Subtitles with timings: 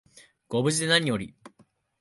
[0.47, 1.35] ご無事でなにより